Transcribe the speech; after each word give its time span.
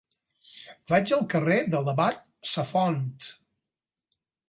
Vaig 0.91 1.13
al 1.17 1.21
carrer 1.35 1.59
de 1.75 1.83
l'Abat 1.89 2.25
Safont. 2.55 3.09